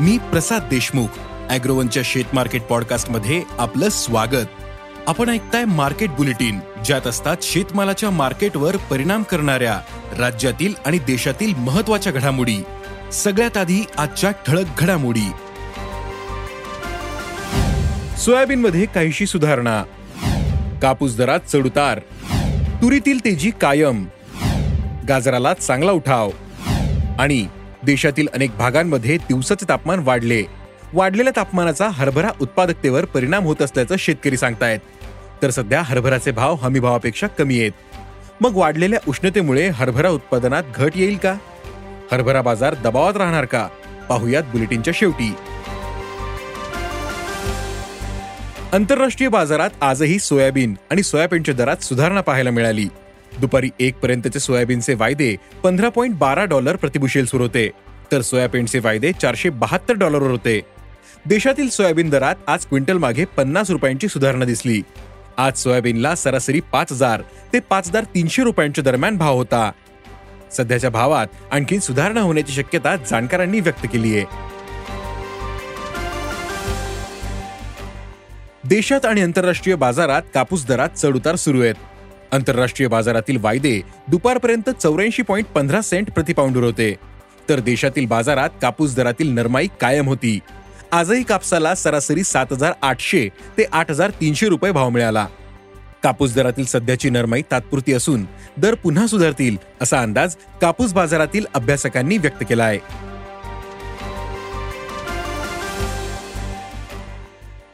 मी 0.00 0.18
प्रसाद 0.18 0.62
देशमुख 0.62 1.06
अॅग्रोवनच्या 1.50 2.02
शेत 2.06 2.24
मार्केट 2.32 2.62
पॉडकास्टमध्ये 2.62 3.42
आपलं 3.58 3.88
स्वागत. 3.88 4.46
आपण 5.06 5.28
ऐकताय 5.28 5.64
मार्केट 5.64 6.10
बुलेटिन 6.10 6.60
ज्यात 6.84 7.06
असतात 7.06 7.36
शेतमालाच्या 7.42 8.10
मार्केटवर 8.10 8.76
परिणाम 8.76 9.22
करणाऱ्या 9.22 9.80
राज्यातील 10.18 10.74
आणि 10.86 10.98
देशातील 10.98 11.54
महत्त्वाच्या 11.54 12.12
घडामोडी. 12.12 12.62
सगळ्यात 13.12 13.56
आधी 13.56 13.86
आजच्या 13.96 14.30
ठळक 14.30 14.66
घडामोडी. 14.78 15.30
सोयाबीन 18.18 18.60
मध्ये 18.60 18.86
काहीशी 18.86 19.26
सुधारणा. 19.26 19.84
कापूस 20.82 21.16
दरात 21.16 21.40
चढउतार. 21.40 21.98
तुरीतील 22.82 23.24
तेजी 23.24 23.50
कायम. 23.50 24.06
गाजराला 25.08 25.54
चांगला 25.54 25.92
उठाव. 25.92 26.30
आणि 27.18 27.46
देशातील 27.84 28.28
अनेक 28.34 28.56
भागांमध्ये 28.56 29.16
दिवसाचे 29.16 29.68
तापमान 29.68 29.98
वाढले. 29.98 30.42
वाढलेल्या 30.92 31.32
तापमानाचा 31.36 31.88
हरभरा 31.88 32.28
उत्पादकतेवर 32.40 33.04
परिणाम 33.04 33.44
होत 33.44 33.62
असल्याचं 33.62 33.94
शेतकरी 33.98 34.36
सांगतायत. 34.36 34.78
तर 35.42 35.50
सध्या 35.50 35.82
हरभराचे 35.82 36.30
भाव 36.30 36.54
हमीभावापेक्षा 36.54 37.26
कमी 37.26 37.60
आहेत. 37.60 37.72
मग 38.40 38.56
वाढलेल्या 38.56 38.98
उष्णतेमुळे 39.08 39.68
हरभरा 39.68 40.08
उत्पादनात 40.08 40.62
घट 40.74 40.92
येईल 40.94 41.16
का? 41.16 41.34
हरभरा 42.12 42.42
बाजार 42.42 42.74
दबावात 42.74 43.16
राहणार 43.16 43.44
का? 43.44 43.68
पाहुयात 44.08 44.42
बुलेटिनच्या 44.42 44.94
शेवटी. 44.96 45.34
आंतरराष्ट्रीय 48.72 49.28
बाजारात 49.28 49.70
आजही 49.80 50.18
सोयाबीन 50.18 50.74
आणि 50.90 51.02
सोयाबीनच्या 51.02 51.54
दरात 51.54 51.76
सुधारणा 51.76 52.20
पाहायला 52.20 52.50
मिळाली. 52.50 52.88
दुपारी 53.38 53.68
एक 53.80 53.94
पर्यंतचे 53.94 54.40
सोयाबीनचे 54.40 54.94
वायदे 54.94 55.36
पंधरा 55.62 55.88
पॉईंट 55.88 56.14
बारा 56.14 56.44
डॉलर 56.44 56.76
प्रतिबुशेल 56.76 57.26
सुरू 57.26 57.42
होते. 57.42 57.70
तर 58.12 58.20
सोयाबीनचे 58.20 58.78
वायदे 58.78 59.12
चारशे 59.12 59.50
बहात्तर 59.50 59.94
डॉलरवर 59.94 60.30
होते. 60.30 60.60
देशातील 61.26 61.68
सोयाबीन 61.68 62.10
दरात 62.10 62.34
आज 62.46 62.66
क्विंटल 62.66 62.98
मागे 62.98 63.24
पन्नास 63.24 63.70
रुपयांची 63.70 64.08
सुधारणा 64.08 64.44
दिसली. 64.44 64.82
आज 65.36 65.52
सोयाबीनला 65.58 66.14
सरासरी 66.14 66.60
पाच 66.60 66.92
हजार 66.92 67.22
ते 67.52 67.60
पाच 67.60 67.88
हजार 67.88 68.04
तीनशे 68.04 68.42
रुपयांच्या 68.42 68.84
दरम्यान 68.84 69.16
भाव 69.16 69.36
होता. 69.36 69.70
सध्याच्या 70.52 70.90
भावात 70.90 71.26
आणखी 71.50 71.80
सुधारणा 71.80 72.20
होण्याची 72.20 72.52
शक्यता 72.52 72.96
जाणकारांनी 72.96 73.60
व्यक्त 73.60 73.86
केली 73.92 74.16
आहे. 74.16 74.24
देशात 78.64 79.06
आणि 79.06 79.20
आंतरराष्ट्रीय 79.20 79.76
बाजारात 79.76 80.22
कापूस 80.34 80.66
दरात 80.66 80.88
चढउतार 80.88 81.36
सुरू 81.36 81.62
आहेत. 81.62 81.74
आंतरराष्ट्रीय 82.32 82.88
बाजारातील 82.88 83.36
वायदे 83.42 83.80
दुपारपर्यंत 84.08 84.70
चौऱ्याऐंशी 84.70 85.22
पॉईंट 85.22 85.46
पंधरा 85.46 85.80
सेंट 85.82 86.10
प्रतिपाऊंडर 86.10 86.62
होते. 86.62 86.94
तर 87.48 87.60
देशातील 87.60 88.06
बाजारात 88.06 88.50
कापूस 88.62 88.94
दरातील 88.96 89.32
नरमाई 89.34 89.68
कायम 89.80 90.08
होती. 90.08 90.38
आजही 90.92 91.22
कापसाला 91.22 91.74
सरासरी 91.74 92.24
सात 92.24 92.52
हजार 92.52 92.72
आठशे 92.82 93.28
ते 93.58 93.64
आठ 93.72 93.90
हजार 93.90 94.10
तीनशे 94.20 94.48
रुपये 94.48 94.72
भाव 94.72 94.88
मिळाला. 94.90 95.26
कापूस 96.02 96.34
दरातील 96.34 96.64
सध्याची 96.64 97.10
नरमाई 97.10 97.42
तात्पुरती 97.50 97.92
असून 97.92 98.24
दर 98.56 98.74
पुन्हा 98.74 99.06
सुधारतील 99.06 99.56
असा 99.82 100.00
अंदाज 100.02 100.36
कापूस 100.60 100.92
बाजारातील 100.92 101.44
अभ्यासकांनी 101.54 102.18
व्यक्त 102.18 102.44
केला 102.48 102.64
आहे 102.64 102.78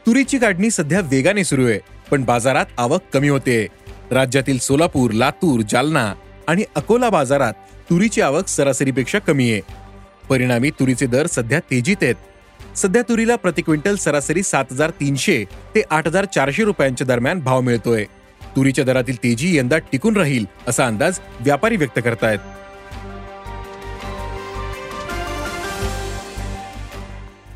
तुरीची 0.05 0.37
काढणी 0.37 0.69
सध्या 0.71 0.99
वेगाने 1.01 1.43
सुरू 1.43 1.65
आहे 1.67 1.79
पण 2.11 2.23
बाजारात 2.23 2.65
आवक 2.77 3.01
कमी 3.13 3.29
होते. 3.29 3.65
राज्यातील 4.11 4.57
सोलापूर 4.57 5.11
लातूर 5.11 5.61
जालना 5.69 6.13
आणि 6.47 6.63
अकोला 6.75 7.09
बाजारात 7.09 7.53
तुरीची 7.89 8.21
आवक 8.21 8.47
सरासरीपेक्षा 8.47 9.19
कमी 9.19 9.51
आहे. 9.51 9.61
परिणामी 10.29 10.69
तुरीचे 10.69 11.05
दर 11.05 11.27
सध्या 11.27 11.59
तेजीत 11.59 11.97
आहेत. 12.01 12.15
सध्या 12.77 13.01
तुरीला 13.01 13.35
प्रति 13.35 13.61
क्विंटल 13.61 13.95
सरासरी 13.95 14.43
सात 14.43 14.65
हजार 14.71 14.89
तीनशे 14.89 15.43
ते 15.75 15.81
आठ 15.89 16.07
हजार 16.07 16.25
चारशे 16.25 16.63
रुपयांच्या 16.63 17.07
दरम्यान 17.07 17.39
भाव 17.39 17.61
मिळतोय. 17.61 18.05
तुरीच्या 18.55 18.85
दरातील 18.85 19.15
तेजी 19.15 19.57
यंदा 19.57 19.77
टिकून 19.77 20.17
राहील 20.17 20.45
असा 20.67 20.85
अंदाज 20.87 21.19
व्यापारी 21.39 21.75
व्यक्त 21.75 21.99
करतायत. 22.05 22.39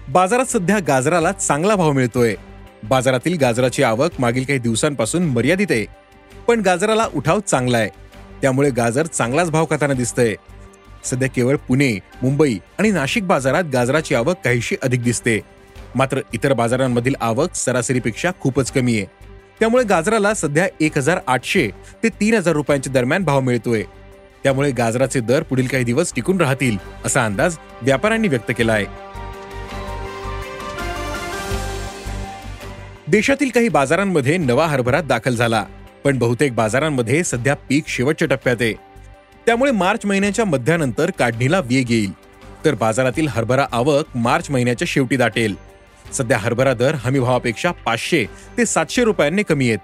बाजारात 0.10 0.46
सध्या 0.46 0.80
गाजराला 0.88 1.32
चांगला 1.32 1.76
भाव 1.76 1.92
मिळतोय. 1.92 2.36
बाजारातील 2.84 3.38
गाजराची 3.38 3.84
आवक 3.84 4.12
मागील 4.20 4.44
काही 4.44 4.60
दिवसांपासून 4.60 5.24
मर्यादित 5.24 5.68
आहे. 5.70 6.01
पण 6.48 6.62
गाजराला 6.62 7.08
उठाव 7.16 7.40
चांगला 7.40 7.78
आहे. 7.78 7.90
त्यामुळे 8.42 8.70
गाजर 8.70 9.06
चांगलाच 9.06 9.52
भाव 9.52 9.66
खाताना 9.66 9.94
दिसतंय. 9.94 10.36
सध्या 11.04 11.30
केवळ 11.30 11.56
पुणे 11.56 12.00
मुंबई 12.22 12.58
आणि 12.80 12.92
नाशिक 12.92 13.28
बाजारात 13.28 13.64
गाजराची 13.74 14.16
आवक 14.16 14.36
काहीशी 14.44 14.76
अधिक 14.84 15.04
दिसते. 15.04 15.40
मात्र 15.96 16.20
इतर 16.34 16.54
बाजारांमधील 16.54 17.16
आवक 17.22 17.56
सरासरीपेक्षा 17.56 18.32
खूपच 18.42 18.72
कमी 18.72 18.98
आहे. 18.98 19.06
त्यामुळे 19.60 19.84
गाजराला 19.84 20.34
सध्या 20.34 20.68
एक 20.80 20.98
हजार 20.98 21.20
आठशे 21.28 21.70
ते 22.04 22.10
तीन 22.10 22.34
हजार 22.34 22.54
रुपयांच्या 22.54 22.94
दरम्यान 22.94 23.24
भाव 23.24 23.40
मिळतोय. 23.42 23.84
त्यामुळे 24.44 24.72
गाजराचे 24.72 25.20
दर 25.20 25.44
पुढील 25.44 25.68
काही 25.68 25.84
दिवस 25.84 26.14
टिकून 26.16 26.42
राहतील 26.42 26.78
असा 27.06 27.26
अंदाज 27.26 27.58
व्यापाऱ्यांनी 27.82 28.28
व्यक्त 28.28 28.52
केला 28.58 28.74
आहे 28.74 28.86
देशातील 33.08 33.50
काही 33.50 33.70
बाजारांमध्ये 33.70 34.38
नवा 34.38 34.68
हरभरा 34.68 35.02
दाखल 35.02 35.36
झाला. 35.36 35.66
पण 36.04 36.18
बहुतेक 36.18 36.56
बाजारांमध्ये 36.56 37.24
सध्या 37.24 37.54
पीक 37.54 37.84
शेवटच्या 37.88 38.28
टप्प्यात 38.28 38.56
आहे. 38.62 38.74
त्यामुळे 39.46 39.72
मार्च 39.72 40.06
महिन्याच्या 40.06 40.46
मध्यानंतर 40.46 41.10
काढणीला 41.10 41.60
वेग 41.60 41.92
येईल. 41.92 42.12
तर 42.66 42.74
बाजारातील 42.74 43.28
हरभरा 43.28 43.68
आवक 43.72 44.06
मार्च 44.16 44.50
महिन्याच्या 44.50 44.86
शेवटी 44.88 45.16
दाटेल. 45.16 45.56
सध्या 46.14 46.38
हरभरा 46.38 46.74
दर 46.74 46.96
हमीभावापेक्षा 46.96 47.72
पाचशे 47.72 48.26
ते 48.58 48.66
सातशे 48.66 49.04
रुपयांनी 49.04 49.44
कमी 49.44 49.68
आहेत. 49.68 49.80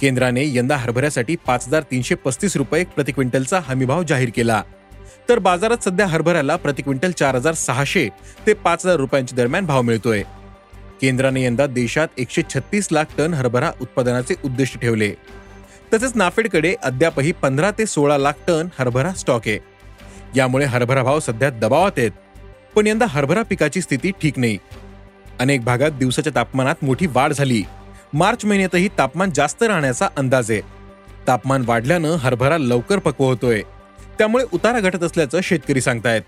केंद्राने 0.00 0.44
यंदा 0.46 0.76
हरभऱ्यासाठी 0.76 1.36
पाच 1.36 1.66
हजार 1.66 1.82
तीनशे 1.82 2.14
पस्तीस 2.14 2.56
रुपये 2.56 2.84
प्रति 2.84 3.12
क्विंटलचा 3.12 3.60
हमीभाव 3.64 4.02
जाहीर 4.02 4.30
केला. 4.36 4.62
तर 5.28 5.38
बाजारात 5.38 5.84
सध्या 5.84 6.06
हरभऱ्याला 6.06 6.56
प्रति 6.56 6.82
क्विंटल 6.82 7.10
चार 7.10 7.34
हजार 7.34 7.54
सहाशे 7.54 8.08
ते 8.46 8.52
पाच 8.52 8.86
हजार 8.86 8.96
रुपयांच्या 8.96 9.36
दरम्यान 9.36 9.66
भाव 9.66 9.82
मिळतोय. 9.82 10.22
केंद्राने 11.00 11.44
यंदा 11.44 11.66
देशात 11.66 12.08
एकशे 12.18 12.42
छत्तीस 12.54 12.88
लाख 12.92 13.04
टन 13.18 13.34
हरभरा 13.34 13.70
उत्पादनाचे 13.80 14.34
उद्दिष्ट 14.44 14.80
ठेवले. 14.80 15.14
तसेच 15.92 16.12
नाफेडकडे 16.14 16.74
अद्यापही 16.82 17.32
पंधरा 17.32 17.70
ते 17.70 17.86
सोळा 17.86 18.18
लाख 18.18 18.32
टन 18.46 18.68
हरभरा 18.78 19.12
स्टॉक 19.12 19.42
आहे. 19.46 19.58
यामुळे 20.36 20.64
हरभरा 20.64 21.02
भाव 21.02 21.20
सध्या 21.20 21.50
दबावात 21.50 21.98
आहेत 21.98 22.10
पण 22.74 22.86
यंदा 22.86 23.06
हरभरा 23.08 23.42
पिकाची 23.42 23.80
स्थिती 23.80 24.10
ठीक 24.22 24.38
नाही. 24.38 24.58
अनेक 25.38 25.64
भागात 25.64 25.90
दिवसाच्या 25.90 26.32
तापमानात 26.34 26.74
मोठी 26.82 27.06
वाढ 27.06 27.32
झाली. 27.32 27.62
मार्च 28.12 28.44
महिन्यातही 28.44 28.88
तापमान 28.98 29.30
जास्त 29.34 29.62
राहण्याचा 29.62 30.08
अंदाज 30.16 30.50
आहे. 30.50 30.60
तापमान 31.26 31.64
वाढल्यानं 31.66 32.08
हरभरा 32.08 32.58
लवकर 32.58 32.98
पक्व 32.98 33.24
होतोय. 33.24 33.62
त्यामुळे 34.18 34.44
उतारा 34.52 34.80
घटत 34.80 35.02
असल्याचं 35.02 35.40
शेतकरी 35.42 35.80
सांगतायत. 35.80 36.22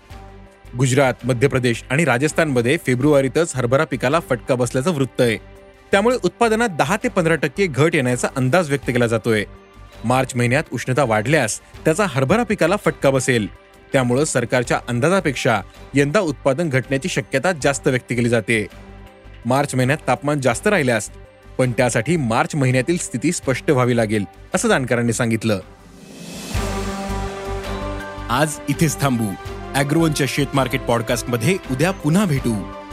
गुजरात 0.77 1.13
मध्य 1.23 1.47
प्रदेश 1.47 1.83
आणि 1.89 2.05
राजस्थानमध्ये 2.05 2.77
फेब्रुवारीतच 2.85 3.55
हरभरा 3.55 3.83
पिकाला 3.83 4.19
फटका 4.19 4.55
बसल्याचं 4.55 4.91
वृत्त 4.91 5.21
आहे. 5.21 5.37
त्यामुळे 5.93 6.17
उत्पादनात 6.23 6.69
दहा 6.69 6.97
ते 6.97 7.07
पंधरा 7.07 7.35
टक्के 7.35 7.65
घट 7.67 7.95
येण्याचा 7.95 8.27
अंदाज 8.35 8.69
व्यक्त 8.69 8.87
केला 8.87 9.07
जातोय. 9.07 9.43
मार्च 10.05 10.35
महिन्यात 10.35 10.63
उष्णता 10.73 11.03
वाढल्यास 11.03 11.59
त्याचा 11.59 12.05
हरभरा 12.09 12.43
पिकाला 12.43 12.75
फटका 12.75 13.09
बसेल. 13.09 13.47
त्यामुळं 13.93 14.23
सरकारच्या 14.23 14.79
अंदाजापेक्षा 14.87 15.61
यंदा 15.93 16.19
उत्पादन 16.19 16.69
घटण्याची 16.69 17.09
शक्यता 17.09 17.51
जास्त 17.51 17.87
व्यक्त 17.87 18.09
केली 18.09 18.29
जाते. 18.29 18.67
मार्च 19.45 19.75
महिन्यात 19.75 19.97
तापमान 20.07 20.41
जास्त 20.41 20.67
राहिल्यास 20.67 21.09
पण 21.57 21.71
त्यासाठी 21.71 22.17
मार्च 22.17 22.55
महिन्यातील 22.55 22.97
स्थिती 22.97 23.31
स्पष्ट 23.31 23.71
व्हावी 23.71 23.97
लागेल 23.97 24.25
असं 24.55 24.67
जाणकारांनी 24.67 25.13
सांगितलं. 25.13 25.59
आज 28.29 28.59
इथेच 28.69 29.01
थांबू. 29.01 29.33
अॅग्रोवनच्या 29.75 30.27
शेत 30.29 30.47
मार्केट 30.53 30.81
पॉडकास्टमध्ये 30.81 31.57
उद्या 31.71 31.91
पुन्हा 31.91 32.25
भेटू. 32.25 32.82